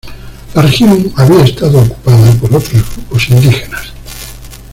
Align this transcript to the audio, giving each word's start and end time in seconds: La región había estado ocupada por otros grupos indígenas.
La 0.55 0.63
región 0.63 1.13
había 1.15 1.43
estado 1.43 1.77
ocupada 1.79 2.31
por 2.39 2.55
otros 2.55 2.71
grupos 2.91 3.29
indígenas. 3.29 3.93